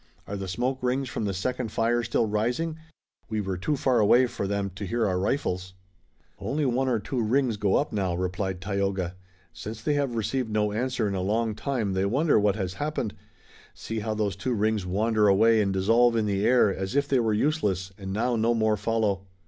Are 0.25 0.35
the 0.35 0.47
smoke 0.47 0.81
rings 0.81 1.09
from 1.09 1.25
the 1.25 1.33
second 1.35 1.71
fire 1.71 2.01
still 2.01 2.25
rising? 2.25 2.75
We 3.29 3.39
were 3.39 3.55
too 3.55 3.75
far 3.77 3.99
away 3.99 4.25
for 4.25 4.47
them 4.47 4.71
to 4.71 4.85
hear 4.87 5.05
our 5.05 5.19
rifles." 5.19 5.75
"Only 6.39 6.65
one 6.65 6.89
or 6.89 6.97
two 6.97 7.21
rings 7.21 7.55
go 7.55 7.75
up 7.75 7.93
now," 7.93 8.15
replied 8.15 8.61
Tayoga. 8.61 9.15
"Since 9.53 9.83
they 9.83 9.93
have 9.93 10.15
received 10.15 10.49
no 10.49 10.71
answer 10.71 11.07
in 11.07 11.13
a 11.13 11.21
long 11.21 11.53
time 11.53 11.93
they 11.93 12.05
wonder 12.07 12.39
what 12.39 12.55
has 12.55 12.73
happened. 12.81 13.13
See 13.75 13.99
how 13.99 14.15
those 14.15 14.35
two 14.35 14.55
rings 14.55 14.87
wander 14.87 15.27
away 15.27 15.61
and 15.61 15.71
dissolve 15.71 16.15
in 16.15 16.25
the 16.25 16.47
air, 16.47 16.73
as 16.75 16.95
if 16.95 17.07
they 17.07 17.19
were 17.19 17.31
useless, 17.31 17.91
and 17.95 18.11
now 18.11 18.35
no 18.35 18.55
more 18.55 18.77
follow." 18.77 19.27